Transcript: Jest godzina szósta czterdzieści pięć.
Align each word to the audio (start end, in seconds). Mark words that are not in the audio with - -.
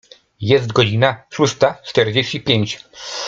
Jest 0.41 0.73
godzina 0.73 1.23
szósta 1.29 1.77
czterdzieści 1.87 2.41
pięć. 2.41 2.79